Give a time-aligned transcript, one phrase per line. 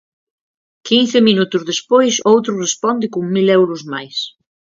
[0.87, 4.17] Quince minutos despois outro responde con mil euros máis.